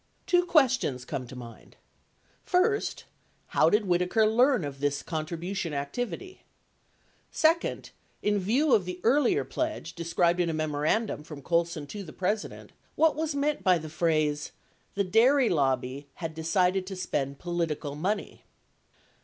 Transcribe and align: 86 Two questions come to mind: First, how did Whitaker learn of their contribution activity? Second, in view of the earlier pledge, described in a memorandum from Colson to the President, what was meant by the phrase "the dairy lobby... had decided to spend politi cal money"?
86 0.23 0.31
Two 0.31 0.45
questions 0.47 1.05
come 1.05 1.27
to 1.27 1.35
mind: 1.35 1.75
First, 2.43 3.03
how 3.49 3.69
did 3.69 3.85
Whitaker 3.85 4.25
learn 4.25 4.63
of 4.65 4.79
their 4.79 4.89
contribution 5.05 5.75
activity? 5.75 6.41
Second, 7.29 7.91
in 8.23 8.39
view 8.39 8.73
of 8.73 8.85
the 8.85 8.99
earlier 9.03 9.43
pledge, 9.43 9.93
described 9.93 10.39
in 10.39 10.49
a 10.49 10.53
memorandum 10.53 11.21
from 11.21 11.43
Colson 11.43 11.85
to 11.85 12.01
the 12.01 12.13
President, 12.13 12.71
what 12.95 13.15
was 13.15 13.35
meant 13.35 13.63
by 13.63 13.77
the 13.77 13.89
phrase 13.89 14.51
"the 14.95 15.03
dairy 15.03 15.49
lobby... 15.49 16.07
had 16.15 16.33
decided 16.33 16.87
to 16.87 16.95
spend 16.95 17.37
politi 17.37 17.79
cal 17.79 17.93
money"? 17.93 18.43